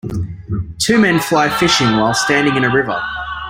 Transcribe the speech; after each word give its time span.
Two 0.79 0.97
men 0.97 1.19
fly 1.19 1.47
fishing 1.47 1.95
while 1.97 2.15
standing 2.15 2.55
in 2.55 2.63
a 2.63 2.73
river. 2.73 2.99